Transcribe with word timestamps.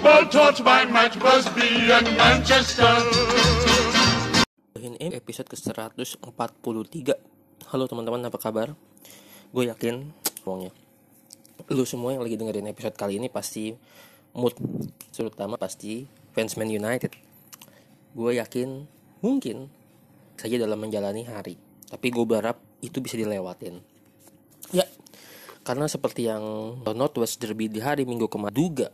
Football 0.00 0.32
taught 0.32 0.58
by 0.64 0.88
Matt 0.88 1.12
Busby 1.20 1.92
and 1.92 2.08
Manchester. 2.16 2.88
Ini 4.80 5.12
episode 5.12 5.44
ke-143 5.52 7.12
Halo 7.68 7.84
teman-teman 7.84 8.24
apa 8.24 8.40
kabar? 8.40 8.72
Gue 9.52 9.68
yakin 9.68 10.08
ngomongnya 10.40 10.72
Lu 11.68 11.84
semua 11.84 12.16
yang 12.16 12.24
lagi 12.24 12.40
dengerin 12.40 12.72
episode 12.72 12.96
kali 12.96 13.20
ini 13.20 13.28
pasti 13.28 13.76
mood 14.32 14.56
Terutama 15.12 15.60
pasti 15.60 16.08
fans 16.32 16.56
Man 16.56 16.72
United 16.72 17.12
Gue 18.16 18.40
yakin 18.40 18.88
mungkin 19.20 19.68
saja 20.40 20.56
dalam 20.56 20.80
menjalani 20.80 21.28
hari 21.28 21.60
Tapi 21.92 22.08
gue 22.08 22.24
berharap 22.24 22.56
itu 22.80 23.04
bisa 23.04 23.20
dilewatin 23.20 23.84
Ya 24.72 24.88
karena 25.60 25.84
seperti 25.92 26.24
yang 26.24 26.40
Northwest 26.88 27.36
Derby 27.36 27.68
di 27.68 27.84
hari 27.84 28.08
Minggu 28.08 28.32
kemarin 28.32 28.56
duga 28.56 28.88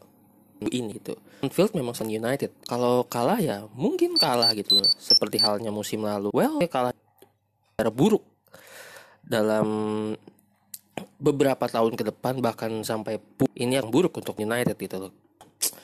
ini 0.73 0.97
itu 0.97 1.13
Anfield 1.45 1.77
memang 1.77 1.93
Sun 1.93 2.09
United. 2.09 2.49
Kalau 2.65 3.05
kalah 3.05 3.37
ya 3.37 3.69
mungkin 3.77 4.17
kalah 4.17 4.57
gitu 4.57 4.81
loh. 4.81 4.89
Seperti 4.97 5.37
halnya 5.39 5.69
musim 5.69 6.01
lalu. 6.01 6.33
Well 6.33 6.57
kalah 6.67 6.97
secara 7.77 7.93
buruk 7.93 8.25
dalam 9.21 9.67
beberapa 11.21 11.69
tahun 11.69 11.93
ke 11.93 12.09
depan 12.09 12.41
bahkan 12.41 12.73
sampai 12.81 13.21
ini 13.61 13.77
yang 13.77 13.93
buruk 13.93 14.17
untuk 14.17 14.41
United 14.41 14.77
gitu 14.81 14.97
loh. 14.97 15.13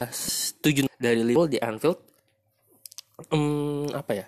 Setuju 0.09 0.89
dari 0.97 1.21
Liverpool 1.21 1.53
di 1.53 1.61
Anfield 1.61 2.01
um, 3.29 3.89
apa 3.93 4.13
ya 4.17 4.27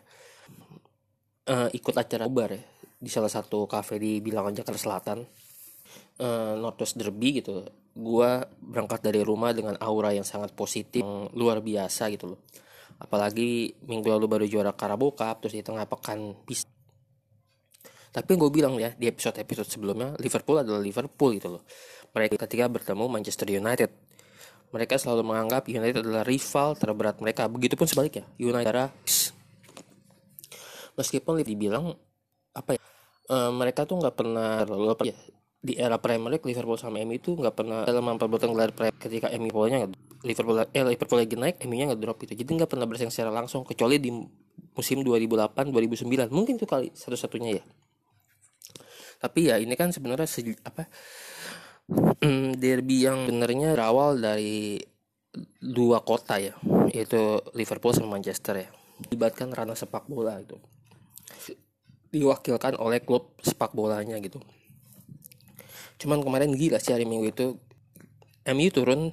uh, 1.48 1.68
ikut 1.72 1.94
acara 1.96 2.28
bar 2.28 2.52
ya. 2.52 2.62
Di 3.04 3.12
salah 3.12 3.28
satu 3.28 3.68
kafe 3.68 4.00
di 4.00 4.20
Bilangan 4.20 4.56
Jakarta 4.56 4.80
Selatan. 4.80 5.18
Uh, 6.14 6.54
Northwest 6.62 6.94
Derby 6.94 7.42
gitu 7.42 7.66
gue 7.94 8.30
berangkat 8.58 9.00
dari 9.06 9.22
rumah 9.22 9.54
dengan 9.54 9.78
aura 9.78 10.10
yang 10.10 10.26
sangat 10.26 10.50
positif 10.50 11.06
yang 11.06 11.30
luar 11.32 11.62
biasa 11.62 12.10
gitu 12.10 12.34
loh. 12.34 12.40
Apalagi 12.98 13.74
minggu 13.86 14.10
lalu 14.10 14.26
baru 14.26 14.44
juara 14.50 14.74
Carabao 14.74 15.14
Cup 15.14 15.46
terus 15.46 15.54
di 15.54 15.62
tengah 15.62 15.86
pekan 15.86 16.34
bis. 16.42 16.66
Tapi 18.14 18.30
gue 18.34 18.50
bilang 18.50 18.74
ya 18.78 18.94
di 18.94 19.06
episode 19.10 19.38
episode 19.38 19.66
sebelumnya 19.70 20.14
Liverpool 20.18 20.58
adalah 20.58 20.82
Liverpool 20.82 21.34
gitu 21.38 21.58
loh. 21.58 21.62
Mereka 22.14 22.38
ketika 22.38 22.66
bertemu 22.70 23.04
Manchester 23.10 23.46
United 23.50 23.90
mereka 24.74 24.98
selalu 24.98 25.22
menganggap 25.22 25.70
United 25.70 26.02
adalah 26.02 26.26
rival 26.26 26.74
terberat 26.74 27.22
mereka. 27.22 27.46
Begitupun 27.46 27.86
sebaliknya 27.86 28.26
United 28.42 28.70
adalah 28.74 28.90
meskipun 30.98 31.42
dibilang 31.42 31.94
apa 32.54 32.78
ya 32.78 32.80
uh, 33.30 33.50
mereka 33.50 33.82
tuh 33.82 33.98
nggak 33.98 34.14
pernah 34.14 34.62
lalu 34.62 34.88
apa 34.94 35.02
ya 35.10 35.16
di 35.64 35.80
era 35.80 35.96
Premier 35.96 36.36
League 36.36 36.44
Liverpool 36.44 36.76
sama 36.76 37.00
MU 37.00 37.16
itu 37.16 37.32
nggak 37.32 37.56
pernah 37.56 37.88
dalam 37.88 38.04
memperebutkan 38.04 38.52
gelar 38.52 38.76
Premier 38.76 38.92
ketika 39.00 39.32
MU 39.40 39.48
polanya 39.48 39.88
Liverpool 40.20 40.60
eh 40.60 40.84
Liverpool 40.84 41.18
lagi 41.24 41.40
naik 41.40 41.56
MU-nya 41.64 41.88
nggak 41.88 42.00
drop 42.04 42.20
gitu. 42.20 42.36
Jadi 42.36 42.50
nggak 42.60 42.68
pernah 42.68 42.84
bersaing 42.84 43.08
secara 43.08 43.32
langsung 43.32 43.64
kecuali 43.64 43.96
di 43.96 44.12
musim 44.76 45.00
2008 45.00 45.72
2009 45.72 46.28
mungkin 46.28 46.60
itu 46.60 46.68
kali 46.68 46.92
satu-satunya 46.92 47.50
ya. 47.56 47.64
Tapi 49.24 49.40
ya 49.48 49.56
ini 49.56 49.72
kan 49.72 49.88
sebenarnya 49.88 50.28
apa 50.68 50.84
mm, 52.20 52.60
derby 52.60 53.08
yang 53.08 53.24
sebenarnya 53.24 53.72
berawal 53.72 54.20
dari 54.20 54.76
dua 55.64 56.04
kota 56.04 56.36
ya 56.36 56.52
yaitu 56.92 57.40
Liverpool 57.56 57.96
sama 57.96 58.20
Manchester 58.20 58.68
ya. 58.68 58.68
Dibatkan 59.00 59.48
ranah 59.48 59.74
sepak 59.74 60.04
bola 60.12 60.36
itu 60.44 60.60
diwakilkan 62.14 62.78
oleh 62.78 63.02
klub 63.02 63.34
sepak 63.42 63.74
bolanya 63.74 64.14
gitu 64.22 64.38
cuman 66.04 66.20
kemarin 66.20 66.52
gila 66.52 66.76
sih 66.76 66.92
hari 66.92 67.08
minggu 67.08 67.32
itu. 67.32 67.46
MU 68.52 68.68
turun. 68.68 69.10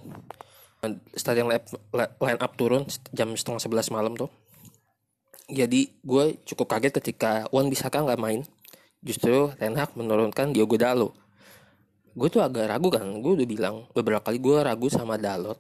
Starting 1.16 1.48
line 1.48 2.42
up 2.42 2.54
turun 2.60 2.84
jam 3.16 3.32
setengah 3.34 3.64
sebelas 3.64 3.88
malam 3.88 4.20
tuh. 4.20 4.28
Jadi 5.48 5.96
gue 6.04 6.36
cukup 6.44 6.68
kaget 6.68 7.00
ketika 7.00 7.48
Wan 7.56 7.72
Bisaka 7.72 8.04
nggak 8.04 8.20
main. 8.20 8.44
Justru 9.00 9.56
Ten 9.56 9.80
Hag 9.80 9.96
menurunkan 9.96 10.52
Diogo 10.52 10.76
Dalo 10.76 11.16
gue 12.12 12.28
tuh 12.28 12.44
agak 12.44 12.68
ragu 12.68 12.92
kan. 12.92 13.08
Gue 13.24 13.40
udah 13.40 13.48
bilang 13.48 13.76
beberapa 13.96 14.32
kali 14.32 14.44
gue 14.44 14.58
ragu 14.60 14.88
sama 14.92 15.16
Dalot. 15.16 15.58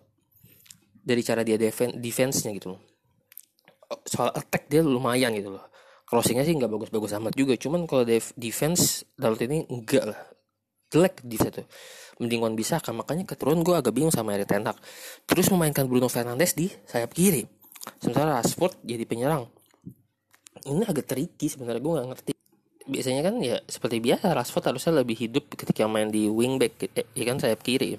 Dari 1.01 1.21
cara 1.25 1.41
dia 1.41 1.57
defense 1.57 1.97
defense-nya 1.97 2.51
gitu 2.53 2.77
loh. 2.77 2.81
Soal 4.05 4.35
attack 4.35 4.69
dia 4.69 4.83
lumayan 4.85 5.33
gitu 5.33 5.55
loh. 5.57 5.63
Crossingnya 6.05 6.43
sih 6.43 6.53
nggak 6.59 6.67
bagus-bagus 6.67 7.15
amat 7.17 7.33
juga. 7.39 7.55
Cuman 7.55 7.87
kalau 7.87 8.03
defense 8.35 9.07
Dalot 9.15 9.39
ini 9.47 9.63
enggak 9.71 10.11
lah 10.11 10.19
jelek 10.91 11.23
di 11.23 11.39
situ. 11.39 11.63
Mending 12.19 12.43
Wan 12.43 12.53
bisa 12.53 12.77
kan 12.83 12.93
makanya 12.93 13.25
keturun 13.25 13.63
gue 13.63 13.73
agak 13.73 13.95
bingung 13.95 14.13
sama 14.13 14.35
Erik 14.35 14.51
Ten 14.51 14.67
Hag. 14.67 14.77
Terus 15.25 15.47
memainkan 15.49 15.87
Bruno 15.87 16.11
Fernandes 16.11 16.53
di 16.53 16.69
sayap 16.85 17.15
kiri. 17.15 17.47
Sementara 17.97 18.37
Rashford 18.37 18.83
jadi 18.85 19.07
penyerang. 19.07 19.49
Ini 20.61 20.85
agak 20.85 21.09
tricky 21.09 21.49
sebenarnya 21.49 21.81
gue 21.81 21.93
nggak 21.97 22.09
ngerti. 22.13 22.31
Biasanya 22.91 23.21
kan 23.25 23.35
ya 23.41 23.57
seperti 23.65 23.97
biasa 24.03 24.35
Rashford 24.35 24.75
harusnya 24.75 25.01
lebih 25.01 25.17
hidup 25.17 25.49
ketika 25.55 25.87
main 25.87 26.11
di 26.11 26.29
wingback 26.29 26.93
eh, 26.93 27.07
ya 27.15 27.23
kan 27.25 27.41
sayap 27.41 27.63
kiri. 27.65 27.97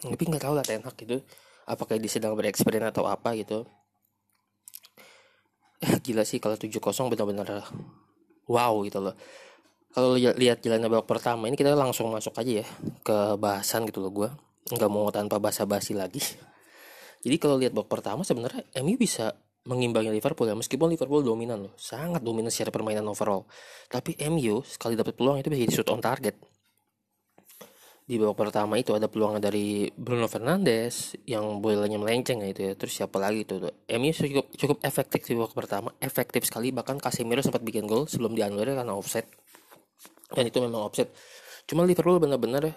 Tapi 0.00 0.22
nggak 0.26 0.42
tahu 0.42 0.54
lah 0.56 0.64
Ten 0.64 0.82
Hag 0.82 0.96
itu 0.98 1.20
apakah 1.68 1.94
dia 2.00 2.10
sedang 2.10 2.34
bereksperimen 2.34 2.90
atau 2.90 3.06
apa 3.06 3.36
gitu. 3.38 3.68
Ya 5.78 5.96
gila 5.96 6.26
sih 6.26 6.42
kalau 6.42 6.58
7-0 6.58 6.76
benar-benar 7.08 7.64
wow 8.50 8.82
gitu 8.82 8.98
loh 8.98 9.14
kalau 9.90 10.14
lihat 10.14 10.62
jalannya 10.62 10.86
babak 10.86 11.10
pertama 11.10 11.50
ini 11.50 11.58
kita 11.58 11.74
langsung 11.74 12.14
masuk 12.14 12.34
aja 12.38 12.62
ya 12.62 12.66
ke 13.02 13.34
bahasan 13.38 13.90
gitu 13.90 13.98
loh 13.98 14.12
gue 14.14 14.28
nggak 14.70 14.90
mau 14.90 15.10
tanpa 15.10 15.42
basa-basi 15.42 15.98
lagi. 15.98 16.22
Jadi 17.20 17.36
kalau 17.36 17.58
lihat 17.58 17.74
babak 17.74 17.90
pertama 17.90 18.22
sebenarnya 18.22 18.62
MU 18.80 18.94
bisa 18.94 19.34
mengimbangi 19.66 20.08
Liverpool 20.08 20.48
ya 20.48 20.56
meskipun 20.56 20.88
Liverpool 20.88 21.20
dominan 21.20 21.68
loh 21.68 21.74
sangat 21.76 22.22
dominan 22.22 22.54
secara 22.54 22.70
permainan 22.70 23.04
overall. 23.10 23.50
Tapi 23.90 24.14
MU 24.30 24.62
sekali 24.62 24.94
dapat 24.94 25.18
peluang 25.18 25.42
itu 25.42 25.50
bisa 25.50 25.82
shoot 25.82 25.90
on 25.90 25.98
target. 25.98 26.38
Di 28.06 28.18
babak 28.18 28.46
pertama 28.46 28.74
itu 28.78 28.94
ada 28.94 29.06
peluang 29.06 29.38
dari 29.38 29.86
Bruno 29.94 30.26
Fernandes 30.26 31.14
yang 31.26 31.62
bolanya 31.62 31.98
melenceng 31.98 32.42
gitu 32.46 32.62
ya. 32.62 32.72
Terus 32.78 32.94
siapa 32.94 33.18
lagi 33.18 33.42
itu? 33.42 33.58
Tuh 33.58 33.74
MU 33.98 34.10
cukup 34.14 34.46
cukup 34.54 34.78
efektif 34.86 35.26
di 35.26 35.34
babak 35.34 35.54
pertama 35.54 35.90
efektif 35.98 36.46
sekali. 36.46 36.70
Bahkan 36.70 37.02
Casemiro 37.02 37.42
sempat 37.42 37.66
bikin 37.66 37.90
gol 37.90 38.06
sebelum 38.06 38.38
dianulir 38.38 38.78
karena 38.78 38.94
offset 38.94 39.26
dan 40.30 40.44
itu 40.46 40.58
memang 40.62 40.90
offset. 40.90 41.10
Cuma 41.66 41.86
Liverpool 41.86 42.18
benar-benar 42.22 42.74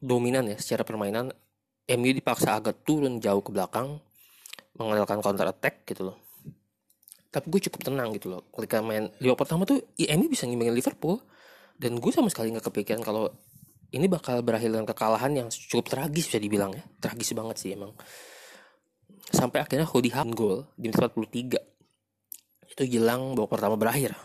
dominan 0.00 0.48
ya 0.48 0.56
secara 0.56 0.84
permainan. 0.84 1.32
MU 1.84 2.10
dipaksa 2.16 2.56
agak 2.56 2.80
turun 2.80 3.20
jauh 3.20 3.44
ke 3.44 3.52
belakang 3.52 4.00
mengandalkan 4.80 5.20
counter 5.20 5.44
attack 5.52 5.84
gitu 5.84 6.08
loh. 6.08 6.16
Tapi 7.28 7.44
gue 7.52 7.60
cukup 7.68 7.92
tenang 7.92 8.08
gitu 8.16 8.32
loh 8.32 8.48
ketika 8.56 8.80
main 8.80 9.12
babak 9.20 9.44
pertama 9.44 9.68
tuh 9.68 9.84
ya 10.00 10.16
MU 10.16 10.32
bisa 10.32 10.48
ngimbangin 10.48 10.72
Liverpool. 10.72 11.20
Dan 11.76 12.00
gue 12.00 12.12
sama 12.14 12.32
sekali 12.32 12.54
nggak 12.54 12.70
kepikiran 12.72 13.02
kalau 13.04 13.28
ini 13.92 14.08
bakal 14.08 14.40
berakhir 14.40 14.72
dengan 14.72 14.86
kekalahan 14.88 15.32
yang 15.34 15.48
cukup 15.50 15.92
tragis 15.92 16.30
bisa 16.32 16.40
dibilang 16.40 16.72
ya. 16.72 16.82
Tragis 17.04 17.36
banget 17.36 17.56
sih 17.60 17.76
emang. 17.76 17.92
Sampai 19.28 19.60
akhirnya 19.60 19.84
Hodi 19.84 20.08
Hap 20.14 20.30
gol 20.32 20.64
di 20.78 20.88
menit 20.88 20.96
43 20.96 21.74
itu 22.74 22.98
hilang 22.98 23.38
babak 23.38 23.54
pertama 23.54 23.78
berakhir 23.78 24.18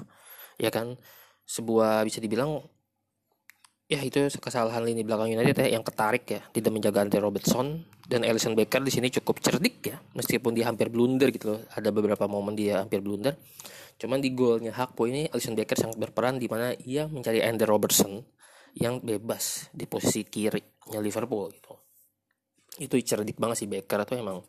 ya 0.57 0.73
kan 0.73 0.97
sebuah 1.49 2.05
bisa 2.05 2.21
dibilang 2.21 2.61
ya 3.89 3.97
itu 4.05 4.29
kesalahan 4.37 4.85
lini 4.85 5.01
belakang 5.01 5.33
United 5.33 5.65
ya 5.65 5.73
yang 5.73 5.81
ketarik 5.81 6.29
ya 6.29 6.45
tidak 6.53 6.71
menjaga 6.77 7.01
Andre 7.01 7.25
Robertson 7.25 7.89
dan 8.05 8.21
Alisson 8.21 8.53
Becker 8.53 8.85
di 8.85 8.93
sini 8.93 9.09
cukup 9.09 9.41
cerdik 9.41 9.81
ya 9.81 9.97
meskipun 10.13 10.53
dia 10.53 10.69
hampir 10.69 10.93
blunder 10.93 11.33
gitu 11.33 11.57
loh. 11.57 11.61
Ada 11.73 11.89
beberapa 11.89 12.29
momen 12.29 12.53
dia 12.53 12.85
hampir 12.85 13.01
blunder. 13.01 13.33
Cuman 13.97 14.21
di 14.21 14.29
golnya 14.37 14.77
Hakpo 14.77 15.09
ini 15.09 15.25
Alisson 15.33 15.57
Becker 15.57 15.73
sangat 15.73 15.97
berperan 15.97 16.37
di 16.37 16.45
mana 16.45 16.77
ia 16.85 17.09
mencari 17.09 17.41
Andre 17.41 17.65
Robertson 17.65 18.21
yang 18.77 19.01
bebas 19.01 19.73
di 19.73 19.89
posisi 19.89 20.21
kirinya 20.29 21.01
Liverpool 21.01 21.49
gitu. 21.49 21.73
Itu 22.77 22.93
cerdik 23.01 23.41
banget 23.41 23.65
sih 23.65 23.69
Becker 23.69 24.05
atau 24.05 24.13
emang. 24.13 24.45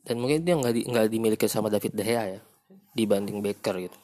Dan 0.00 0.20
mungkin 0.20 0.40
dia 0.40 0.56
nggak 0.56 0.72
di, 0.72 0.82
nggak 0.88 1.06
dimiliki 1.12 1.44
sama 1.48 1.68
David 1.68 1.92
De 1.92 2.04
Gea 2.04 2.24
ya 2.36 2.40
dibanding 2.96 3.40
Becker 3.44 3.76
gitu 3.80 4.03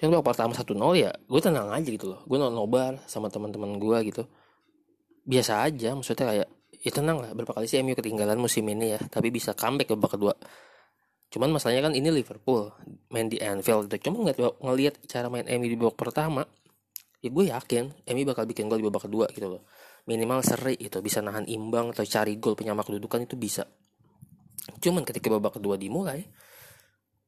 dan 0.00 0.08
babak 0.16 0.32
pertama 0.32 0.56
satu 0.56 0.72
nol 0.72 0.96
ya 0.96 1.12
gue 1.12 1.40
tenang 1.44 1.68
aja 1.68 1.84
gitu 1.84 2.08
loh. 2.08 2.24
Gue 2.24 2.40
nobar 2.40 3.04
sama 3.04 3.28
teman-teman 3.28 3.76
gue 3.76 3.98
gitu. 4.08 4.24
Biasa 5.28 5.68
aja 5.68 5.92
maksudnya 5.92 6.24
kayak 6.24 6.48
ya 6.80 6.90
tenang 6.96 7.20
lah 7.20 7.36
berapa 7.36 7.52
kali 7.52 7.68
sih 7.68 7.84
MU 7.84 7.92
ketinggalan 7.92 8.40
musim 8.40 8.64
ini 8.64 8.96
ya 8.96 9.00
tapi 9.12 9.28
bisa 9.28 9.52
comeback 9.52 9.92
ke 9.92 9.94
babak 10.00 10.16
kedua. 10.16 10.32
Cuman 11.28 11.52
masalahnya 11.52 11.84
kan 11.84 11.92
ini 11.92 12.08
Liverpool 12.08 12.72
main 13.12 13.28
di 13.28 13.36
Anfield 13.44 13.92
gitu. 13.92 14.08
cuma 14.08 14.24
nggak 14.24 14.40
ngelihat 14.64 15.04
cara 15.04 15.28
main 15.28 15.44
MU 15.44 15.68
di 15.68 15.76
babak 15.76 16.00
pertama 16.00 16.48
ya 17.20 17.28
gue 17.28 17.44
yakin 17.52 17.84
MU 18.08 18.24
bakal 18.24 18.48
bikin 18.48 18.72
gol 18.72 18.80
di 18.80 18.88
babak 18.88 19.04
kedua 19.04 19.28
gitu 19.36 19.52
loh. 19.52 19.68
Minimal 20.08 20.40
seri 20.40 20.80
itu 20.80 20.96
bisa 21.04 21.20
nahan 21.20 21.44
imbang 21.44 21.92
atau 21.92 22.08
cari 22.08 22.40
gol 22.40 22.56
penyama 22.56 22.80
kedudukan 22.88 23.28
itu 23.28 23.36
bisa. 23.36 23.68
Cuman 24.80 25.04
ketika 25.04 25.28
babak 25.28 25.60
kedua 25.60 25.76
dimulai 25.76 26.24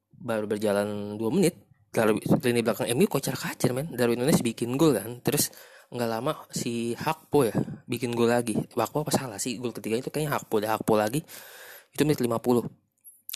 baru 0.09 0.49
berjalan 0.49 1.21
2 1.21 1.37
menit 1.37 1.72
lalu 1.93 2.25
lini 2.25 2.61
belakang 2.65 2.89
MU 2.97 3.07
kocar 3.09 3.37
kacir 3.37 3.77
men. 3.77 3.93
Darwin 3.93 4.21
Nunes 4.21 4.41
bikin 4.41 4.77
gol 4.81 4.97
kan. 4.97 5.21
Terus 5.21 5.53
nggak 5.93 6.09
lama 6.09 6.33
si 6.49 6.97
Hakpo 6.97 7.45
ya 7.45 7.55
bikin 7.85 8.17
gol 8.17 8.33
lagi. 8.33 8.57
Hakpo 8.73 9.05
apa 9.05 9.13
salah 9.13 9.37
sih? 9.37 9.61
Gol 9.61 9.77
ketiga 9.77 10.01
itu 10.01 10.09
kayaknya 10.09 10.41
Hakpo 10.41 10.61
deh 10.61 10.71
Hakpo 10.73 10.97
lagi. 10.97 11.21
Itu 11.93 12.09
menit 12.09 12.25
50 12.25 12.83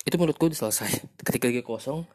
itu 0.06 0.14
menurut 0.14 0.38
gue 0.38 0.49
udah 0.55 0.61
selesai. 0.67 0.91
Ketika 1.26 1.50
dia 1.50 1.67
kosong. 1.67 2.06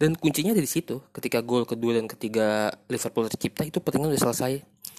Dan 0.00 0.16
kuncinya 0.16 0.54
dari 0.54 0.70
situ. 0.70 1.02
Ketika 1.10 1.42
gol 1.42 1.66
kedua 1.66 1.98
dan 1.98 2.06
ketiga 2.06 2.70
Liverpool 2.86 3.26
tercipta 3.28 3.66
itu 3.66 3.82
pertandingan 3.82 4.14
udah 4.16 4.22
selesai. 4.30 4.52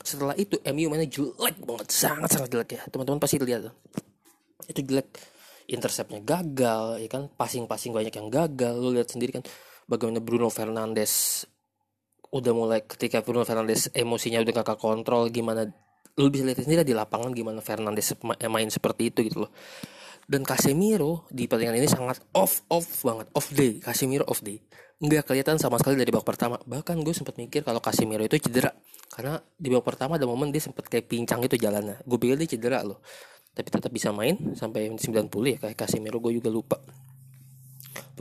Setelah 0.04 0.36
itu 0.36 0.60
MU 0.70 0.92
mainnya 0.92 1.08
jelek 1.08 1.58
banget. 1.64 1.88
Sangat 1.90 2.30
sangat 2.30 2.52
jelek 2.52 2.70
ya. 2.78 2.82
Teman-teman 2.92 3.18
pasti 3.18 3.40
lihat 3.40 3.72
itu 4.68 4.82
jelek. 4.84 5.10
Interceptnya 5.72 6.20
gagal 6.22 7.00
ya 7.02 7.08
kan? 7.10 7.32
Passing-passing 7.34 7.96
banyak 7.96 8.14
yang 8.14 8.28
gagal. 8.28 8.74
Lu 8.78 8.92
lihat 8.94 9.10
sendiri 9.10 9.40
kan 9.40 9.44
bagaimana 9.92 10.24
Bruno 10.24 10.48
Fernandes 10.48 11.44
udah 12.32 12.54
mulai 12.56 12.80
ketika 12.88 13.20
Bruno 13.20 13.44
Fernandes 13.44 13.92
emosinya 13.92 14.40
udah 14.40 14.64
kakak 14.64 14.80
kontrol 14.80 15.28
gimana 15.28 15.68
lu 16.16 16.32
bisa 16.32 16.48
lihat 16.48 16.64
sendiri 16.64 16.88
di 16.88 16.96
lapangan 16.96 17.36
gimana 17.36 17.60
Fernandes 17.60 18.16
main 18.24 18.72
seperti 18.72 19.12
itu 19.12 19.28
gitu 19.28 19.48
loh. 19.48 19.52
Dan 20.32 20.48
Casemiro 20.48 21.28
di 21.28 21.44
pertandingan 21.44 21.84
ini 21.84 21.90
sangat 21.92 22.24
off 22.32 22.64
off 22.72 23.04
banget 23.04 23.28
off 23.36 23.52
day. 23.52 23.84
Casemiro 23.84 24.24
off 24.32 24.40
day. 24.40 24.64
Nggak 25.02 25.28
kelihatan 25.28 25.60
sama 25.60 25.76
sekali 25.76 26.00
dari 26.00 26.12
babak 26.14 26.36
pertama. 26.36 26.56
Bahkan 26.64 27.04
gue 27.04 27.12
sempat 27.12 27.36
mikir 27.36 27.68
kalau 27.68 27.84
Casemiro 27.84 28.24
itu 28.24 28.40
cedera. 28.40 28.72
Karena 29.12 29.36
di 29.44 29.68
babak 29.72 29.92
pertama 29.92 30.16
ada 30.16 30.24
momen 30.24 30.56
dia 30.56 30.64
sempat 30.64 30.88
kayak 30.88 31.12
pincang 31.12 31.44
itu 31.44 31.60
jalannya. 31.60 32.00
Gue 32.08 32.16
pikir 32.16 32.40
dia 32.40 32.48
cedera 32.56 32.80
loh. 32.86 33.04
Tapi 33.52 33.68
tetap 33.68 33.92
bisa 33.92 34.16
main 34.16 34.56
sampai 34.56 34.88
90 34.88 35.28
ya 35.28 35.58
kayak 35.60 35.76
Casemiro 35.76 36.24
gue 36.24 36.40
juga 36.40 36.48
lupa 36.48 36.80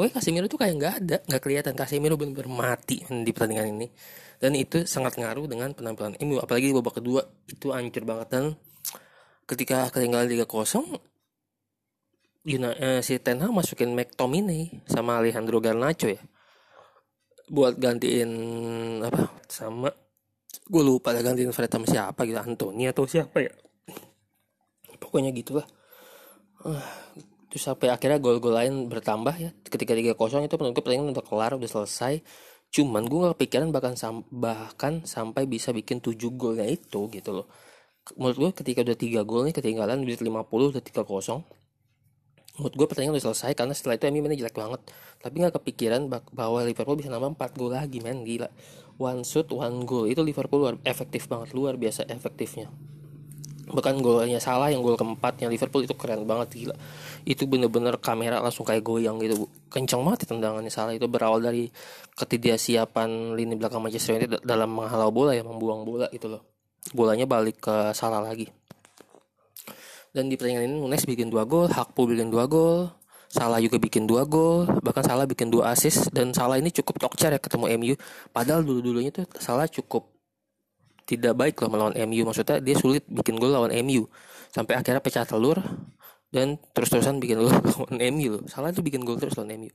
pokoknya 0.00 0.16
Casemiro 0.16 0.48
tuh 0.48 0.56
kayak 0.56 0.74
nggak 0.80 0.94
ada 1.04 1.16
nggak 1.28 1.42
kelihatan. 1.44 1.76
Casemiro 1.76 2.16
benar-benar 2.16 2.48
mati 2.48 3.04
di 3.04 3.30
pertandingan 3.36 3.68
ini. 3.76 3.86
Dan 4.40 4.56
itu 4.56 4.88
sangat 4.88 5.20
ngaruh 5.20 5.44
dengan 5.44 5.76
penampilan 5.76 6.16
MU 6.24 6.40
apalagi 6.40 6.72
di 6.72 6.74
babak 6.80 7.04
kedua 7.04 7.20
itu 7.44 7.68
hancur 7.68 8.08
banget. 8.08 8.28
Dan 8.32 8.44
ketika 9.44 9.92
ketinggalan 9.92 10.24
3-0 10.24 10.48
Yuna, 12.48 12.72
eh, 12.80 13.04
si 13.04 13.20
Ten 13.20 13.44
Hag 13.44 13.52
masukin 13.52 13.92
McTominay 13.92 14.88
sama 14.88 15.20
Alejandro 15.20 15.60
Garnacho 15.60 16.08
ya. 16.08 16.24
Buat 17.52 17.76
gantiin 17.76 18.32
apa 19.04 19.28
sama 19.44 19.92
gue 20.48 20.82
lupa 20.82 21.12
ada 21.12 21.20
gantiin 21.20 21.52
Fred 21.52 21.68
sama 21.68 21.84
siapa 21.84 22.24
gitu 22.24 22.40
Anthony 22.40 22.88
atau 22.88 23.04
siapa 23.04 23.44
ya. 23.44 23.52
Pokoknya 24.96 25.36
gitulah. 25.36 25.68
Uh, 26.64 26.80
terus 27.50 27.66
sampai 27.66 27.90
akhirnya 27.90 28.22
gol-gol 28.22 28.54
lain 28.54 28.86
bertambah 28.86 29.34
ya. 29.34 29.50
Ketika 29.66 29.92
tiga 29.98 30.14
kosong 30.14 30.46
itu 30.46 30.54
menurut 30.54 30.78
gue 30.78 30.82
pertandingan 30.86 31.10
udah 31.10 31.26
kelar 31.26 31.52
udah 31.58 31.66
selesai. 31.66 32.22
Cuman 32.70 33.10
gue 33.10 33.18
gak 33.26 33.34
kepikiran 33.34 33.74
bahkan 33.74 33.98
sam 33.98 34.22
bahkan 34.30 35.02
sampai 35.02 35.50
bisa 35.50 35.74
bikin 35.74 35.98
tujuh 35.98 36.30
golnya 36.38 36.62
itu 36.70 37.10
gitu 37.10 37.30
loh. 37.42 37.50
Menurut 38.14 38.38
gue 38.38 38.50
ketika 38.62 38.86
udah 38.86 38.94
tiga 38.94 39.20
gol 39.26 39.50
nih 39.50 39.54
ketinggalan 39.58 40.06
menit 40.06 40.22
50 40.22 40.46
udah 40.46 40.82
tiga 40.82 41.02
kosong. 41.02 41.42
Menurut 42.62 42.74
gue 42.78 42.86
pertandingan 42.86 43.18
udah 43.18 43.26
selesai 43.34 43.58
karena 43.58 43.74
setelah 43.74 43.98
itu 43.98 44.04
MU 44.14 44.22
mainnya 44.22 44.38
jelek 44.46 44.54
banget. 44.54 44.80
Tapi 45.18 45.34
nggak 45.42 45.54
kepikiran 45.58 46.00
bahwa 46.30 46.62
Liverpool 46.62 46.94
bisa 46.94 47.10
nambah 47.10 47.34
4 47.34 47.58
gol 47.58 47.74
lagi 47.74 47.98
men. 47.98 48.22
Gila. 48.22 48.46
One 49.02 49.26
shoot 49.26 49.50
one 49.50 49.82
goal. 49.82 50.06
Itu 50.06 50.22
Liverpool 50.22 50.62
luar 50.62 50.78
efektif 50.86 51.26
banget 51.26 51.50
luar 51.50 51.74
biasa 51.74 52.06
efektifnya 52.06 52.70
bahkan 53.70 53.98
golnya 54.02 54.42
salah 54.42 54.68
yang 54.68 54.84
gol 54.84 54.98
keempatnya 54.98 55.46
Liverpool 55.50 55.86
itu 55.86 55.94
keren 55.94 56.26
banget 56.26 56.48
gila. 56.54 56.76
Itu 57.24 57.46
bener-bener 57.46 57.96
kamera 57.98 58.42
langsung 58.42 58.66
kayak 58.66 58.82
goyang 58.82 59.18
gitu 59.22 59.46
kencang 59.70 60.02
banget 60.02 60.28
tendangannya 60.28 60.72
salah. 60.72 60.92
Itu 60.94 61.06
berawal 61.06 61.40
dari 61.42 61.70
ketidaksiapan 62.18 63.34
lini 63.38 63.54
belakang 63.54 63.80
Manchester 63.80 64.18
United 64.18 64.42
dalam 64.42 64.70
menghalau 64.74 65.10
bola 65.14 65.32
ya 65.32 65.42
membuang 65.46 65.86
bola 65.86 66.06
gitu 66.10 66.26
loh. 66.30 66.42
Bolanya 66.92 67.24
balik 67.24 67.62
ke 67.62 67.92
salah 67.94 68.20
lagi. 68.20 68.48
Dan 70.10 70.26
di 70.26 70.34
pertandingan 70.34 70.66
ini 70.66 70.74
Nunes 70.74 71.06
bikin 71.06 71.30
dua 71.30 71.46
gol 71.46 71.70
Hakpo 71.70 72.02
bikin 72.10 72.34
dua 72.34 72.50
gol 72.50 72.90
Salah 73.30 73.62
juga 73.62 73.78
bikin 73.78 74.10
dua 74.10 74.26
gol 74.26 74.66
bahkan 74.82 75.06
Salah 75.06 75.22
bikin 75.22 75.54
dua 75.54 75.70
assist 75.70 76.10
dan 76.10 76.34
Salah 76.34 76.58
ini 76.58 76.74
cukup 76.74 76.98
tokcer 76.98 77.30
ya 77.30 77.38
ketemu 77.38 77.78
MU 77.78 77.94
padahal 78.34 78.66
dulu 78.66 78.82
dulunya 78.82 79.14
tuh 79.14 79.30
Salah 79.38 79.70
cukup 79.70 80.09
tidak 81.10 81.34
baik 81.34 81.58
loh 81.58 81.70
melawan 81.74 81.94
MU 82.06 82.22
maksudnya 82.22 82.62
dia 82.62 82.78
sulit 82.78 83.02
bikin 83.10 83.34
gol 83.34 83.50
lawan 83.50 83.74
MU 83.82 84.06
sampai 84.54 84.78
akhirnya 84.78 85.02
pecah 85.02 85.26
telur 85.26 85.58
dan 86.30 86.54
terus-terusan 86.70 87.18
bikin 87.18 87.42
gol 87.42 87.50
lawan 87.74 87.98
MU 88.14 88.38
loh 88.38 88.42
Salah 88.46 88.70
tuh 88.70 88.86
bikin 88.86 89.02
gol 89.02 89.18
terus 89.18 89.34
lawan 89.34 89.58
MU 89.58 89.70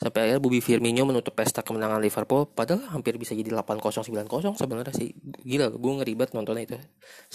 sampai 0.00 0.20
akhirnya 0.24 0.40
Bobby 0.40 0.64
Firmino 0.64 1.04
menutup 1.04 1.36
pesta 1.36 1.60
kemenangan 1.60 2.00
Liverpool. 2.00 2.48
Padahal 2.48 2.88
hampir 2.88 3.20
bisa 3.20 3.36
jadi 3.36 3.52
8-0 3.52 4.00
9-0 4.00 4.56
sebenarnya 4.56 4.96
sih. 4.96 5.12
Gila 5.44 5.76
gue 5.76 5.92
ngeribet 6.00 6.32
nontonnya 6.32 6.64
itu. 6.64 6.76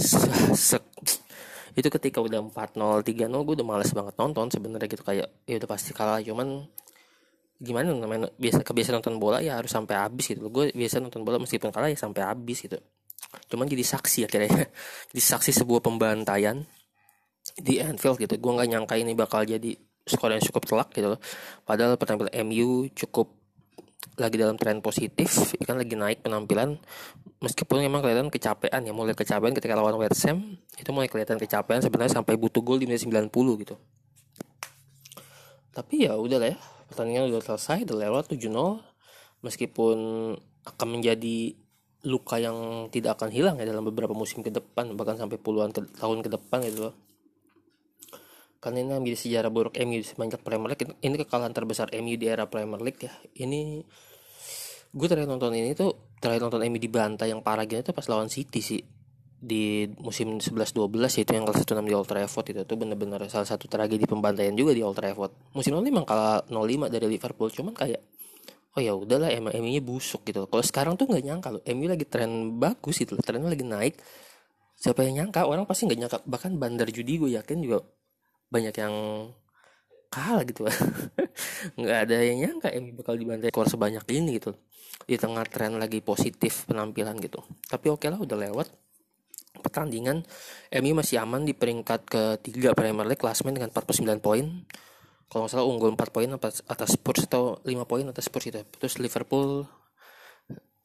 Itu 1.80 1.88
ketika 1.94 2.26
udah 2.26 2.42
4-0 2.42 3.06
3-0 3.06 3.46
gue 3.46 3.56
udah 3.62 3.68
males 3.70 3.94
banget 3.94 4.18
nonton 4.18 4.50
sebenarnya 4.50 4.90
gitu. 4.90 5.06
Kayak 5.06 5.30
ya 5.46 5.62
udah 5.62 5.70
pasti 5.70 5.94
kalah. 5.94 6.18
Cuman 6.26 6.66
gimana 7.66 7.90
namanya 7.90 8.30
biasa 8.38 8.62
kebiasaan 8.62 9.02
nonton 9.02 9.18
bola 9.18 9.42
ya 9.42 9.58
harus 9.58 9.74
sampai 9.74 9.98
habis 9.98 10.30
gitu. 10.30 10.46
Gue 10.54 10.70
biasa 10.72 11.02
nonton 11.02 11.26
bola 11.26 11.42
meskipun 11.42 11.74
kalah 11.74 11.90
ya 11.90 11.98
sampai 11.98 12.22
habis 12.22 12.62
gitu. 12.62 12.78
Cuman 13.50 13.66
jadi 13.66 13.82
saksi 13.82 14.30
akhirnya. 14.30 14.70
Jadi 15.12 15.22
saksi 15.22 15.52
sebuah 15.52 15.82
pembantaian 15.82 16.62
di 17.58 17.82
Anfield 17.82 18.22
gitu. 18.22 18.38
Gue 18.38 18.52
nggak 18.54 18.70
nyangka 18.70 18.96
ini 18.96 19.18
bakal 19.18 19.44
jadi 19.44 19.74
skor 20.06 20.32
yang 20.32 20.44
cukup 20.46 20.64
telak 20.70 20.90
gitu 20.94 21.18
loh. 21.18 21.20
Padahal 21.66 21.98
penampilan 21.98 22.32
MU 22.46 22.88
cukup 22.94 23.34
lagi 24.22 24.38
dalam 24.38 24.56
tren 24.56 24.80
positif. 24.80 25.58
Kan 25.66 25.82
lagi 25.82 25.98
naik 25.98 26.22
penampilan. 26.22 26.78
Meskipun 27.42 27.82
memang 27.82 28.06
kelihatan 28.06 28.30
kecapean 28.30 28.86
ya. 28.86 28.94
Mulai 28.94 29.18
kecapean 29.18 29.52
ketika 29.58 29.74
lawan 29.76 29.98
West 30.00 30.24
Ham 30.30 30.56
itu 30.78 30.90
mulai 30.94 31.10
kelihatan 31.10 31.42
kecapean 31.42 31.82
sebenarnya 31.82 32.22
sampai 32.22 32.38
butuh 32.38 32.62
gol 32.62 32.80
di 32.80 32.86
menit 32.88 33.04
90 33.04 33.32
gitu 33.66 33.76
tapi 35.76 36.08
ya 36.08 36.16
udah 36.16 36.40
lah 36.40 36.50
ya 36.56 36.58
pertandingan 36.88 37.28
udah 37.28 37.44
selesai 37.44 37.84
udah 37.84 37.98
lewat 38.08 38.32
7-0 38.32 38.80
meskipun 39.44 39.98
akan 40.64 40.88
menjadi 40.88 41.54
luka 42.06 42.38
yang 42.38 42.88
tidak 42.94 43.20
akan 43.20 43.30
hilang 43.34 43.60
ya 43.60 43.66
dalam 43.68 43.84
beberapa 43.84 44.14
musim 44.14 44.40
ke 44.46 44.54
depan 44.54 44.94
bahkan 44.96 45.18
sampai 45.20 45.42
puluhan 45.42 45.74
ke, 45.74 45.84
tahun 45.98 46.22
ke 46.22 46.30
depan 46.32 46.62
gitu 46.64 46.90
loh. 46.90 46.96
Karena 48.62 48.82
ini 48.82 48.98
menjadi 48.98 49.20
sejarah 49.30 49.52
buruk 49.54 49.78
MU 49.78 50.02
semenjak 50.02 50.42
Premier 50.42 50.74
League. 50.74 50.86
Ini 51.02 51.16
kekalahan 51.22 51.54
terbesar 51.54 51.94
MU 52.02 52.18
di 52.18 52.26
era 52.26 52.50
Premier 52.50 52.82
League 52.82 53.02
ya. 53.02 53.14
Ini 53.38 53.86
gue 54.96 55.08
terakhir 55.10 55.30
nonton 55.30 55.54
ini 55.54 55.76
tuh 55.78 56.18
terakhir 56.18 56.50
nonton 56.50 56.66
MU 56.66 56.80
dibantai 56.80 57.30
yang 57.30 57.44
parah 57.44 57.68
gitu 57.68 57.92
pas 57.92 58.06
lawan 58.08 58.32
City 58.32 58.64
sih 58.64 58.82
di 59.46 59.86
musim 60.02 60.42
11-12 60.42 61.22
itu 61.22 61.32
yang 61.32 61.46
kalah 61.46 61.62
1-6 61.62 61.86
di 61.86 61.94
Old 61.94 62.10
Trafford 62.10 62.46
itu 62.50 62.62
tuh 62.66 62.78
bener-bener 62.82 63.22
salah 63.30 63.46
satu 63.46 63.70
tragedi 63.70 64.10
pembantaian 64.10 64.58
juga 64.58 64.74
di 64.74 64.82
Old 64.82 64.98
Trafford. 64.98 65.54
Musim 65.54 65.78
lalu 65.78 65.94
memang 65.94 66.10
kalah 66.10 66.42
0-5 66.50 66.90
dari 66.90 67.06
Liverpool 67.06 67.54
cuman 67.54 67.78
kayak 67.78 68.02
oh 68.76 68.82
ya 68.84 68.92
udahlah 68.92 69.32
emang 69.32 69.56
MU 69.56 69.72
nya 69.72 69.80
busuk 69.80 70.28
gitu 70.28 70.52
kalau 70.52 70.60
sekarang 70.60 71.00
tuh 71.00 71.08
nggak 71.08 71.24
nyangka 71.24 71.48
loh 71.48 71.64
MU 71.64 71.88
lagi 71.88 72.04
tren 72.04 72.60
bagus 72.60 73.00
itu 73.06 73.14
trennya 73.22 73.48
lagi 73.54 73.64
naik. 73.64 73.96
Siapa 74.76 75.08
yang 75.08 75.24
nyangka? 75.24 75.48
Orang 75.48 75.64
pasti 75.64 75.88
nggak 75.88 76.00
nyangka 76.02 76.18
bahkan 76.28 76.52
bandar 76.60 76.92
judi 76.92 77.16
gue 77.16 77.32
yakin 77.40 77.64
juga 77.64 77.80
banyak 78.52 78.76
yang 78.76 78.96
kalah 80.12 80.44
gitu. 80.48 80.68
Nggak 81.80 81.98
ada 82.08 82.16
yang 82.24 82.38
nyangka 82.44 82.68
MU 82.80 82.92
bakal 83.00 83.16
dibantai 83.20 83.52
skor 83.52 83.68
sebanyak 83.68 84.04
ini 84.16 84.40
gitu 84.40 84.56
di 85.04 85.16
tengah 85.20 85.44
tren 85.48 85.76
lagi 85.76 86.00
positif 86.00 86.68
penampilan 86.68 87.20
gitu. 87.20 87.44
Tapi 87.68 87.88
oke 87.92 88.08
lah 88.08 88.20
udah 88.20 88.38
lewat 88.40 88.68
pertandingan 89.60 90.24
MU 90.82 90.92
masih 90.96 91.22
aman 91.24 91.44
di 91.44 91.56
peringkat 91.56 92.08
ketiga 92.08 92.76
Premier 92.76 93.08
League 93.08 93.22
klasmen 93.22 93.56
dengan 93.56 93.72
49 93.72 94.20
poin. 94.20 94.46
Kalau 95.26 95.46
nggak 95.46 95.52
salah 95.52 95.66
unggul 95.66 95.92
4 95.98 96.16
poin 96.16 96.30
atas, 96.38 96.90
Spurs 96.94 97.26
atau 97.26 97.58
5 97.66 97.90
poin 97.90 98.06
atas 98.06 98.30
Spurs 98.30 98.46
itu. 98.48 98.62
Terus 98.62 99.02
Liverpool 99.02 99.66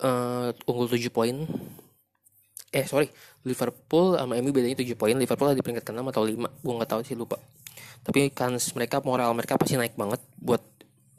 uh, 0.00 0.48
unggul 0.66 0.88
7 0.88 1.12
poin. 1.12 1.44
Eh 2.72 2.86
sorry. 2.88 3.10
Liverpool 3.44 4.16
sama 4.16 4.40
MU 4.40 4.50
bedanya 4.50 4.80
7 4.80 4.96
poin. 4.96 5.14
Liverpool 5.14 5.52
di 5.52 5.62
peringkat 5.64 5.84
ke-6 5.92 6.00
atau 6.02 6.22
5 6.24 6.64
gue 6.64 6.74
nggak 6.74 6.90
tahu 6.90 7.00
sih 7.04 7.16
lupa. 7.16 7.36
Tapi 8.00 8.32
kan 8.32 8.56
mereka 8.56 9.04
moral 9.04 9.36
mereka 9.36 9.60
pasti 9.60 9.76
naik 9.76 9.94
banget 9.94 10.24
buat 10.40 10.64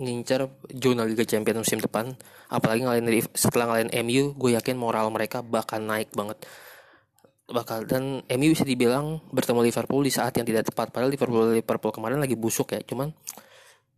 ngincer 0.01 0.49
zona 0.81 1.05
Liga 1.05 1.21
Champions 1.23 1.61
musim 1.61 1.77
depan. 1.77 2.09
Apalagi 2.49 2.81
ngalahin 2.83 3.05
setelah 3.37 3.69
ngalahin 3.69 3.91
MU 4.01 4.33
gue 4.33 4.57
yakin 4.57 4.75
moral 4.75 5.13
mereka 5.13 5.45
bakal 5.45 5.77
naik 5.77 6.09
banget 6.17 6.41
bakal 7.53 7.83
dan 7.85 8.23
MU 8.25 8.49
bisa 8.51 8.65
dibilang 8.65 9.19
bertemu 9.29 9.59
Liverpool 9.63 10.01
di 10.03 10.11
saat 10.11 10.35
yang 10.35 10.47
tidak 10.47 10.71
tepat. 10.71 10.89
Padahal 10.89 11.11
Liverpool 11.11 11.55
Liverpool 11.55 11.91
kemarin 11.93 12.19
lagi 12.19 12.35
busuk 12.35 12.75
ya 12.75 12.81
cuman 12.83 13.11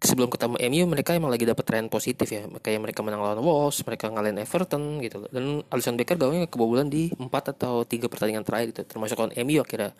sebelum 0.03 0.27
ketemu 0.27 0.59
MU 0.59 0.83
mereka 0.91 1.15
emang 1.15 1.31
lagi 1.31 1.47
dapat 1.47 1.63
tren 1.63 1.85
positif 1.87 2.27
ya. 2.27 2.45
Kayak 2.59 2.89
mereka 2.89 2.99
menang 3.01 3.23
lawan 3.23 3.39
Wolves 3.39 3.79
mereka 3.87 4.11
ngalahin 4.11 4.37
Everton 4.41 4.99
gitu 4.99 5.23
loh. 5.23 5.29
Dan 5.31 5.63
Alisson 5.71 5.95
Becker 5.95 6.19
gawangnya 6.19 6.51
kebobolan 6.51 6.91
di 6.91 7.09
4 7.15 7.23
atau 7.31 7.87
tiga 7.87 8.11
pertandingan 8.11 8.43
terakhir 8.43 8.75
gitu 8.75 8.81
termasuk 8.85 9.15
lawan 9.17 9.33
MU 9.33 9.59
akhirnya. 9.63 9.95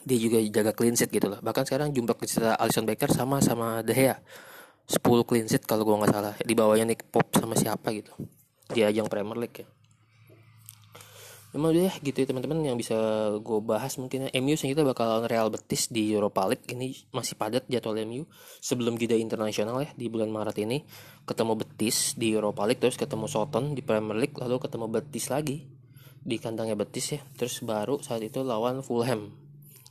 Dia 0.00 0.18
juga 0.18 0.38
jaga 0.40 0.72
clean 0.72 0.96
sheet 0.96 1.12
gitu 1.12 1.28
loh. 1.28 1.38
Bahkan 1.44 1.64
sekarang 1.68 1.92
jumlah 1.94 2.16
clean 2.18 2.56
Alisson 2.58 2.84
Becker 2.84 3.10
sama 3.12 3.38
sama 3.40 3.84
De 3.86 3.94
Gea. 3.94 4.18
10 4.90 5.00
clean 5.22 5.46
sheet 5.46 5.64
kalau 5.64 5.86
gua 5.86 6.02
nggak 6.02 6.10
salah. 6.10 6.34
Di 6.42 6.54
bawahnya 6.58 6.90
Nick 6.90 7.06
Pop 7.08 7.30
sama 7.30 7.54
siapa 7.54 7.94
gitu. 7.94 8.10
Di 8.70 8.82
ajang 8.82 9.06
Premier 9.06 9.38
League 9.38 9.66
ya 9.66 9.68
Memang 11.50 11.74
udah 11.74 11.98
gitu 12.06 12.22
ya 12.22 12.30
teman-teman 12.30 12.62
yang 12.62 12.78
bisa 12.78 12.94
gue 13.42 13.58
bahas 13.58 13.98
mungkin 13.98 14.30
ya. 14.30 14.38
MU 14.38 14.54
kita 14.54 14.86
bakal 14.86 15.26
Real 15.26 15.50
Betis 15.50 15.90
di 15.90 16.14
Europa 16.14 16.46
League. 16.46 16.62
Ini 16.62 17.10
masih 17.10 17.34
padat 17.34 17.66
jadwal 17.66 17.98
MU 18.06 18.22
sebelum 18.62 18.94
jeda 18.94 19.18
internasional 19.18 19.82
ya 19.82 19.90
di 19.98 20.06
bulan 20.06 20.30
Maret 20.30 20.62
ini 20.62 20.86
ketemu 21.26 21.58
Betis 21.58 22.14
di 22.14 22.38
Europa 22.38 22.62
League 22.70 22.78
terus 22.78 22.94
ketemu 22.94 23.26
Soton 23.26 23.74
di 23.74 23.82
Premier 23.82 24.14
League 24.14 24.38
lalu 24.38 24.62
ketemu 24.62 24.86
Betis 24.94 25.26
lagi 25.26 25.66
di 26.22 26.36
kandangnya 26.38 26.78
Betis 26.78 27.18
ya. 27.18 27.20
Terus 27.34 27.66
baru 27.66 27.98
saat 27.98 28.22
itu 28.22 28.46
lawan 28.46 28.86
Fulham 28.86 29.34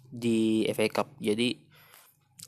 di 0.08 0.64
FA 0.72 0.88
Cup. 0.88 1.20
Jadi 1.20 1.60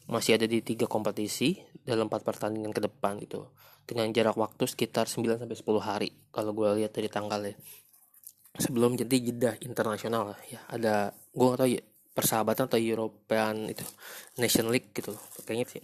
masih 0.07 0.39
ada 0.39 0.47
di 0.47 0.63
tiga 0.63 0.87
kompetisi 0.87 1.59
dalam 1.83 2.07
empat 2.07 2.23
pertandingan 2.23 2.71
ke 2.71 2.79
depan 2.79 3.19
gitu. 3.19 3.51
Dengan 3.83 4.07
jarak 4.15 4.39
waktu 4.39 4.71
sekitar 4.71 5.11
9 5.11 5.35
sampai 5.35 5.57
10 5.59 5.67
hari 5.83 6.09
kalau 6.31 6.55
gue 6.55 6.79
lihat 6.79 6.95
dari 6.95 7.11
tanggalnya 7.11 7.59
sebelum 8.57 8.99
jadi 8.99 9.15
jeda 9.21 9.51
internasional 9.63 10.35
ya. 10.49 10.59
Ada 10.67 11.11
gue 11.11 11.45
gak 11.47 11.59
tau 11.59 11.69
ya 11.69 11.81
persahabatan 12.11 12.67
atau 12.67 12.79
European 12.79 13.71
itu 13.71 13.87
Nation 14.35 14.67
League 14.67 14.91
gitu 14.91 15.15
loh 15.15 15.23
kayaknya 15.47 15.79
sih. 15.79 15.83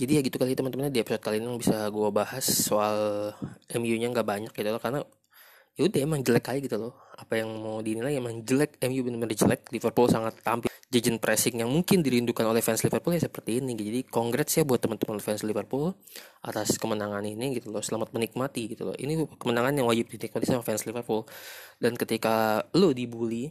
Jadi 0.00 0.12
ya 0.16 0.20
gitu 0.24 0.40
kali 0.40 0.56
teman-teman 0.56 0.88
di 0.88 1.02
episode 1.02 1.20
kali 1.20 1.44
ini 1.44 1.60
bisa 1.60 1.84
gue 1.92 2.08
bahas 2.08 2.46
soal 2.46 3.30
MU 3.76 3.94
nya 4.00 4.08
nggak 4.08 4.24
banyak 4.24 4.52
gitu 4.56 4.70
loh 4.72 4.80
karena 4.80 5.04
ya 5.80 5.88
udah 5.88 6.00
emang 6.04 6.20
jelek 6.20 6.52
aja 6.52 6.60
gitu 6.60 6.76
loh. 6.76 6.92
Apa 7.16 7.40
yang 7.40 7.56
mau 7.56 7.80
dinilai 7.80 8.12
emang 8.20 8.44
jelek. 8.44 8.76
MU 8.84 9.00
benar-benar 9.00 9.32
jelek. 9.32 9.72
Liverpool 9.72 10.12
sangat 10.12 10.36
tampil 10.44 10.68
jajan 10.92 11.16
pressing 11.16 11.64
yang 11.64 11.72
mungkin 11.72 12.04
dirindukan 12.04 12.44
oleh 12.44 12.60
fans 12.60 12.84
Liverpool 12.84 13.16
ya 13.16 13.24
seperti 13.24 13.64
ini. 13.64 13.72
Jadi 13.72 14.04
congrats 14.04 14.60
ya 14.60 14.68
buat 14.68 14.76
teman-teman 14.84 15.16
fans 15.24 15.40
Liverpool 15.40 15.96
atas 16.44 16.76
kemenangan 16.76 17.24
ini 17.24 17.56
gitu 17.56 17.72
loh. 17.72 17.80
Selamat 17.80 18.12
menikmati 18.12 18.76
gitu 18.76 18.92
loh. 18.92 18.96
Ini 19.00 19.24
kemenangan 19.40 19.72
yang 19.72 19.88
wajib 19.88 20.12
dinikmati 20.12 20.44
sama 20.44 20.60
fans 20.60 20.84
Liverpool. 20.84 21.24
Dan 21.80 21.96
ketika 21.96 22.68
lo 22.76 22.92
dibully 22.92 23.48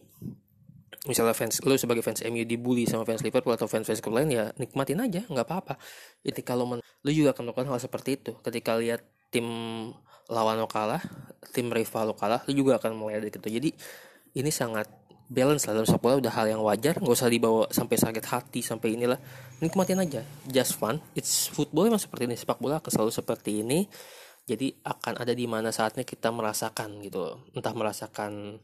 misalnya 1.10 1.34
fans 1.34 1.64
lo 1.66 1.74
sebagai 1.80 2.06
fans 2.06 2.22
MU 2.30 2.46
dibully 2.46 2.86
sama 2.86 3.10
fans 3.10 3.26
Liverpool 3.26 3.58
atau 3.58 3.66
fans 3.66 3.90
fans 3.90 4.06
klub 4.06 4.22
lain 4.22 4.30
ya 4.30 4.54
nikmatin 4.62 5.02
aja. 5.02 5.26
Nggak 5.26 5.48
apa-apa. 5.50 5.82
Kalau 6.46 6.70
men 6.70 6.86
lo 6.86 7.10
juga 7.10 7.34
akan 7.34 7.50
melakukan 7.50 7.74
hal 7.74 7.82
seperti 7.82 8.22
itu. 8.22 8.38
Ketika 8.46 8.78
lihat 8.78 9.02
tim 9.34 9.48
lawan 10.30 10.62
lo 10.62 10.70
kalah 10.70 11.02
tim 11.52 11.74
rival 11.74 12.14
lo 12.14 12.16
kalah 12.16 12.46
lo 12.46 12.52
juga 12.54 12.78
akan 12.78 12.94
mulai 12.94 13.18
dari 13.18 13.34
itu 13.34 13.42
jadi 13.42 13.70
ini 14.38 14.52
sangat 14.54 15.00
balance 15.30 15.70
lah. 15.70 15.78
Dalam 15.78 15.88
sepak 15.88 16.02
bola 16.02 16.16
udah 16.18 16.34
hal 16.34 16.46
yang 16.50 16.62
wajar 16.66 16.98
nggak 16.98 17.14
usah 17.14 17.30
dibawa 17.30 17.70
sampai 17.70 17.96
sakit 17.96 18.26
hati 18.26 18.60
sampai 18.66 18.98
inilah. 18.98 19.22
Nikmatin 19.62 20.02
aja 20.02 20.26
just 20.50 20.76
fun. 20.76 20.98
It's 21.14 21.48
football 21.54 21.86
emang 21.88 22.02
seperti 22.02 22.26
ini 22.26 22.36
sepak 22.36 22.58
bola 22.58 22.82
akan 22.82 22.90
selalu 22.90 23.12
seperti 23.14 23.62
ini. 23.62 23.86
Jadi 24.50 24.74
akan 24.82 25.22
ada 25.22 25.34
di 25.38 25.46
mana 25.46 25.70
saatnya 25.70 26.02
kita 26.02 26.34
merasakan 26.34 27.06
gitu 27.06 27.46
entah 27.54 27.70
merasakan 27.78 28.58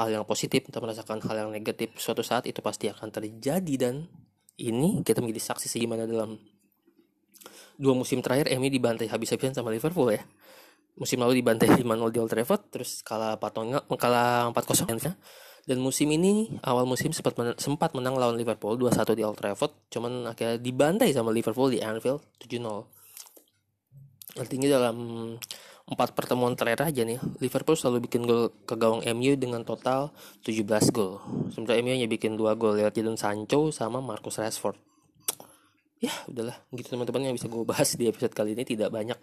hal 0.00 0.08
yang 0.08 0.24
positif 0.24 0.64
entah 0.64 0.80
merasakan 0.80 1.20
hal 1.20 1.36
yang 1.44 1.50
negatif 1.52 1.92
suatu 2.00 2.24
saat 2.24 2.48
itu 2.48 2.64
pasti 2.64 2.88
akan 2.88 3.12
terjadi. 3.12 3.74
Dan 3.76 4.08
ini 4.56 5.04
kita 5.04 5.20
menjadi 5.20 5.52
saksi 5.52 5.68
segimana 5.68 6.08
dalam 6.08 6.40
dua 7.78 7.94
musim 7.94 8.18
terakhir 8.24 8.50
MU 8.58 8.66
dibantai 8.72 9.06
habis-habisan 9.06 9.54
sama 9.54 9.70
Liverpool 9.70 10.10
ya 10.10 10.24
musim 10.98 11.22
lalu 11.22 11.40
dibantai 11.40 11.70
5-0 11.70 11.86
di 12.10 12.18
Old 12.18 12.30
Trafford 12.30 12.62
terus 12.74 13.06
kalah 13.06 13.38
4 13.38 13.96
kalah 13.96 14.50
4-0 14.50 15.14
dan 15.68 15.84
musim 15.84 16.08
ini 16.08 16.48
awal 16.64 16.88
musim 16.88 17.12
sempat 17.12 17.36
menang, 17.36 17.60
sempat 17.60 17.92
menang 17.92 18.16
lawan 18.16 18.40
Liverpool 18.40 18.80
2-1 18.80 19.04
di 19.12 19.20
Old 19.20 19.36
Trafford, 19.36 19.92
cuman 19.92 20.32
akhirnya 20.32 20.56
dibantai 20.56 21.12
sama 21.12 21.28
Liverpool 21.28 21.68
di 21.68 21.84
Anfield 21.84 22.24
7-0. 22.40 24.40
Artinya 24.40 24.68
dalam 24.72 24.96
empat 25.84 26.16
pertemuan 26.16 26.56
terakhir 26.56 26.88
aja 26.88 27.04
nih, 27.04 27.20
Liverpool 27.44 27.76
selalu 27.76 28.08
bikin 28.08 28.24
gol 28.24 28.48
ke 28.64 28.80
gawang 28.80 29.04
MU 29.12 29.36
dengan 29.36 29.60
total 29.60 30.08
17 30.40 30.64
gol. 30.88 31.20
Sementara 31.52 31.76
MU 31.84 31.92
hanya 31.92 32.08
bikin 32.08 32.40
2 32.40 32.48
gol 32.56 32.72
lewat 32.72 32.96
Jadon 32.96 33.20
Sancho 33.20 33.68
sama 33.68 34.00
Marcus 34.00 34.40
Rashford. 34.40 34.80
Ya, 36.00 36.16
udahlah, 36.32 36.56
gitu 36.72 36.96
teman-teman 36.96 37.28
yang 37.28 37.36
bisa 37.36 37.44
gue 37.44 37.60
bahas 37.68 37.92
di 37.92 38.08
episode 38.08 38.32
kali 38.32 38.56
ini 38.56 38.64
tidak 38.64 38.88
banyak 38.88 39.20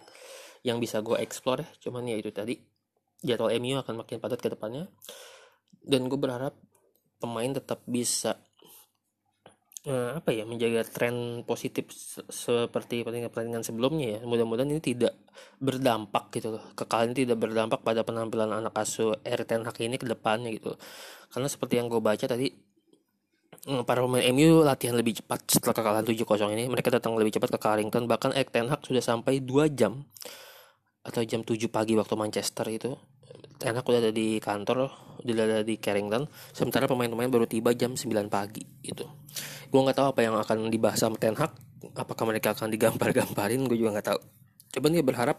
yang 0.66 0.82
bisa 0.82 0.98
gue 0.98 1.14
explore 1.22 1.62
ya, 1.62 1.68
cuman 1.86 2.10
ya 2.10 2.18
itu 2.18 2.34
tadi 2.34 2.58
jadwal 3.22 3.54
MU 3.62 3.78
akan 3.78 4.02
makin 4.02 4.18
padat 4.18 4.42
ke 4.42 4.50
depannya. 4.50 4.90
Dan 5.78 6.10
gue 6.10 6.18
berharap 6.18 6.58
pemain 7.22 7.54
tetap 7.54 7.86
bisa 7.86 8.34
uh, 9.86 10.18
apa 10.18 10.34
ya 10.34 10.42
menjaga 10.42 10.82
tren 10.90 11.46
positif 11.46 11.94
se 11.94 12.20
seperti 12.26 13.06
pertandingan-pertandingan 13.06 13.62
sebelumnya 13.62 14.18
ya. 14.18 14.20
Mudah-mudahan 14.26 14.74
ini 14.74 14.82
tidak 14.82 15.14
berdampak 15.62 16.34
gitu 16.34 16.58
loh. 16.58 16.64
Kekalahan 16.74 17.14
ini 17.14 17.30
tidak 17.30 17.38
berdampak 17.38 17.80
pada 17.86 18.02
penampilan 18.02 18.50
anak 18.50 18.74
asuh 18.74 19.14
Ten 19.22 19.62
Hag 19.62 19.78
ini 19.78 19.96
ke 19.96 20.06
depannya 20.10 20.50
gitu. 20.50 20.74
Karena 21.30 21.46
seperti 21.46 21.78
yang 21.78 21.86
gue 21.86 22.02
baca 22.02 22.26
tadi 22.26 22.50
eh, 23.70 23.82
para 23.86 24.02
pemain 24.02 24.26
MU 24.34 24.66
latihan 24.66 24.98
lebih 24.98 25.22
cepat 25.22 25.46
setelah 25.46 25.74
kekalahan 25.78 26.06
7-0 26.10 26.58
ini. 26.58 26.66
Mereka 26.66 26.90
datang 26.90 27.14
lebih 27.14 27.38
cepat 27.38 27.54
ke 27.54 27.58
Carrington. 27.62 28.10
Bahkan 28.10 28.34
Ten 28.50 28.66
Hag 28.66 28.82
sudah 28.82 29.00
sampai 29.00 29.38
2 29.38 29.70
jam 29.70 30.02
atau 31.06 31.22
jam 31.22 31.46
7 31.46 31.70
pagi 31.70 31.94
waktu 31.94 32.14
Manchester 32.18 32.66
itu 32.66 32.90
Ten 33.56 33.78
Hag 33.78 33.86
udah 33.86 34.00
ada 34.02 34.12
di 34.12 34.36
kantor 34.42 34.90
udah 35.22 35.44
ada 35.48 35.60
di 35.66 35.80
Carrington. 35.80 36.28
Sementara 36.52 36.86
pemain-pemain 36.86 37.26
baru 37.26 37.46
tiba 37.48 37.72
jam 37.72 37.96
9 37.96 38.28
pagi 38.28 38.62
gitu. 38.84 39.08
Gue 39.72 39.80
nggak 39.82 39.96
tahu 39.96 40.06
apa 40.12 40.20
yang 40.22 40.34
akan 40.38 40.68
dibahas 40.68 41.00
sama 41.00 41.16
Ten 41.18 41.34
Hag. 41.34 41.50
Apakah 41.96 42.24
mereka 42.28 42.52
akan 42.52 42.68
digambar-gamparin 42.70 43.64
gue 43.64 43.78
juga 43.80 43.98
nggak 43.98 44.08
tahu. 44.12 44.20
Coba 44.76 44.86
nih 44.92 45.02
berharap 45.02 45.38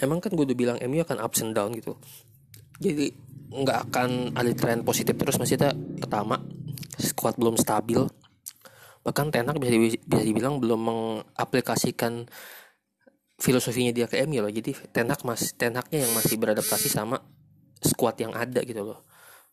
emang 0.00 0.18
kan 0.24 0.32
gue 0.32 0.44
udah 0.48 0.58
bilang 0.58 0.76
MU 0.80 1.00
akan 1.04 1.18
ups 1.22 1.44
and 1.44 1.52
down 1.52 1.70
gitu. 1.76 1.94
Jadi 2.80 3.12
nggak 3.52 3.78
akan 3.90 4.32
ada 4.34 4.50
tren 4.56 4.80
positif 4.82 5.14
terus. 5.14 5.36
Masih 5.36 5.60
ada 5.60 5.76
pertama 5.76 6.40
squad 6.96 7.36
belum 7.36 7.60
stabil. 7.60 8.00
Bahkan 9.06 9.26
Ten 9.30 9.46
Hag 9.46 9.60
bisa, 9.60 9.76
bisa 10.02 10.22
dibilang 10.24 10.58
belum 10.58 10.80
mengaplikasikan 10.82 12.26
filosofinya 13.36 13.92
dia 13.92 14.06
ke 14.08 14.20
MU 14.24 14.40
loh. 14.40 14.52
Jadi 14.52 14.72
Ten 14.92 15.08
Hag 15.12 15.22
mas 15.24 15.52
Ten 15.54 15.76
Hagnya 15.76 16.08
yang 16.08 16.12
masih 16.16 16.36
beradaptasi 16.40 16.88
sama 16.88 17.20
squad 17.80 18.16
yang 18.20 18.32
ada 18.32 18.64
gitu 18.64 18.82
loh. 18.82 19.04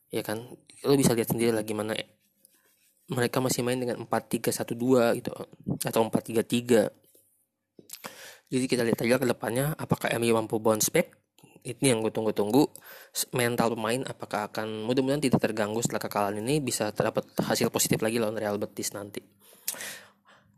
Ya 0.09 0.23
kan? 0.23 0.43
Lo 0.87 0.95
bisa 0.95 1.15
lihat 1.15 1.31
sendiri 1.31 1.51
lah 1.51 1.63
gimana 1.63 1.95
mereka 3.11 3.43
masih 3.43 3.67
main 3.67 3.75
dengan 3.75 3.99
4-3-1-2 4.07 5.19
gitu 5.19 5.31
atau 5.83 6.01
4-3-3 6.07 6.87
jadi 8.53 8.65
kita 8.69 8.85
lihat 8.85 9.01
aja 9.01 9.17
ke 9.17 9.25
depannya 9.25 9.73
apakah 9.81 10.13
MU 10.21 10.37
mampu 10.37 10.61
bounce 10.61 10.93
back? 10.93 11.09
Ini 11.65 11.95
yang 11.95 12.05
gue 12.05 12.13
tunggu-tunggu. 12.13 12.69
Mental 13.33 13.73
pemain 13.73 14.05
apakah 14.05 14.53
akan 14.53 14.85
mudah-mudahan 14.85 15.25
tidak 15.25 15.41
terganggu 15.41 15.81
setelah 15.81 16.05
kekalahan 16.05 16.37
ini 16.37 16.61
bisa 16.61 16.93
terdapat 16.93 17.25
hasil 17.41 17.73
positif 17.73 17.97
lagi 18.05 18.21
lawan 18.21 18.37
Real 18.37 18.61
Betis 18.61 18.93
nanti 18.93 19.25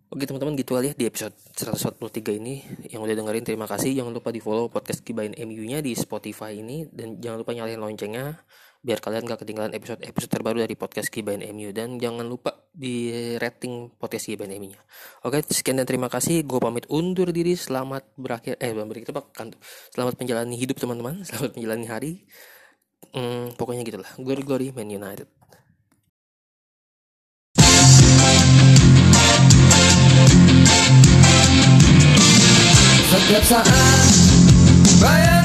Oke 0.06 0.30
teman-teman 0.30 0.54
gitu 0.54 0.78
aja 0.78 0.94
di 0.94 1.10
episode 1.10 1.34
143 1.58 2.38
ini. 2.38 2.62
Yang 2.94 3.02
udah 3.10 3.16
dengerin 3.18 3.46
terima 3.46 3.66
kasih. 3.66 3.98
Jangan 3.98 4.14
lupa 4.14 4.30
di 4.30 4.38
follow 4.38 4.70
podcast 4.70 5.02
Kibain 5.02 5.34
MU-nya 5.34 5.82
di 5.82 5.98
Spotify 5.98 6.62
ini. 6.62 6.86
Dan 6.94 7.18
jangan 7.18 7.42
lupa 7.42 7.58
nyalain 7.58 7.82
loncengnya 7.82 8.38
biar 8.86 9.02
kalian 9.02 9.26
gak 9.26 9.42
ketinggalan 9.42 9.74
episode-episode 9.74 10.30
terbaru 10.30 10.62
dari 10.62 10.78
podcast 10.78 11.10
Kibain 11.10 11.42
MU 11.42 11.74
dan 11.74 11.98
jangan 11.98 12.22
lupa 12.22 12.70
di 12.70 13.10
rating 13.42 13.98
podcast 13.98 14.30
Kibain 14.30 14.54
MU-nya. 14.62 14.78
Oke 15.26 15.42
sekian 15.42 15.82
dan 15.82 15.90
terima 15.90 16.06
kasih. 16.06 16.46
Gue 16.46 16.62
pamit 16.62 16.86
undur 16.94 17.34
diri. 17.34 17.58
Selamat 17.58 18.06
berakhir 18.14 18.62
eh 18.62 18.78
berakhir 18.78 19.10
itu 19.10 19.14
kan. 19.34 19.58
Selamat 19.90 20.22
menjalani 20.22 20.54
hidup 20.54 20.78
teman-teman. 20.78 21.26
Selamat 21.26 21.58
menjalani 21.58 21.86
hari. 21.90 22.14
Hmm, 23.10 23.58
pokoknya 23.58 23.82
gitulah. 23.82 24.12
Glory 24.22 24.44
glory 24.46 24.68
Man 24.70 24.94
United. 24.94 25.26
Setiap 33.06 33.44
saat 33.46 33.70
Bayang 34.98 35.45